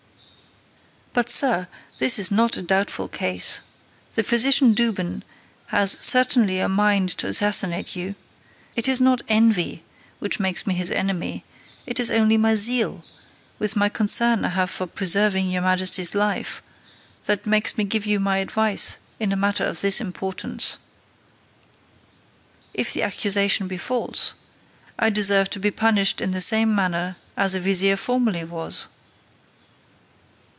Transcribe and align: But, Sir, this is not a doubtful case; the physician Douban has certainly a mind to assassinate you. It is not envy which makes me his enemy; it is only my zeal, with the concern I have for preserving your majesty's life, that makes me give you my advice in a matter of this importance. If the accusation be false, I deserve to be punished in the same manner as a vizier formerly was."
But, 1.13 1.29
Sir, 1.29 1.67
this 1.97 2.17
is 2.17 2.31
not 2.31 2.55
a 2.55 2.61
doubtful 2.61 3.09
case; 3.09 3.59
the 4.13 4.23
physician 4.23 4.73
Douban 4.73 5.23
has 5.67 5.97
certainly 5.99 6.59
a 6.59 6.69
mind 6.69 7.09
to 7.17 7.27
assassinate 7.27 7.97
you. 7.97 8.15
It 8.77 8.87
is 8.87 9.01
not 9.01 9.21
envy 9.27 9.83
which 10.19 10.39
makes 10.39 10.65
me 10.65 10.73
his 10.73 10.89
enemy; 10.89 11.43
it 11.85 11.99
is 11.99 12.09
only 12.09 12.37
my 12.37 12.55
zeal, 12.55 13.03
with 13.59 13.73
the 13.73 13.89
concern 13.89 14.45
I 14.45 14.49
have 14.49 14.69
for 14.69 14.87
preserving 14.87 15.51
your 15.51 15.61
majesty's 15.63 16.15
life, 16.15 16.63
that 17.25 17.45
makes 17.45 17.77
me 17.77 17.83
give 17.83 18.05
you 18.05 18.21
my 18.21 18.37
advice 18.37 18.95
in 19.19 19.33
a 19.33 19.37
matter 19.37 19.65
of 19.65 19.81
this 19.81 19.99
importance. 19.99 20.77
If 22.73 22.93
the 22.93 23.03
accusation 23.03 23.67
be 23.67 23.77
false, 23.77 24.33
I 24.97 25.09
deserve 25.09 25.49
to 25.51 25.59
be 25.59 25.71
punished 25.71 26.21
in 26.21 26.31
the 26.31 26.39
same 26.41 26.73
manner 26.73 27.17
as 27.35 27.53
a 27.53 27.59
vizier 27.59 27.97
formerly 27.97 28.45
was." 28.45 28.87